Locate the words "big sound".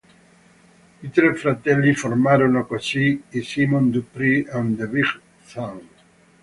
4.87-5.87